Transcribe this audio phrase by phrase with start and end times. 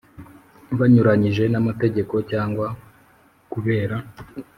[0.77, 2.67] Bunyuranyije n amategeko cyangwa
[3.51, 3.97] kubera